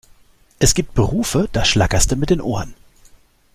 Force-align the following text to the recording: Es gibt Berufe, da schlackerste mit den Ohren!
Es 0.57 0.73
gibt 0.73 0.95
Berufe, 0.95 1.47
da 1.53 1.63
schlackerste 1.63 2.15
mit 2.15 2.31
den 2.31 2.41
Ohren! 2.41 2.73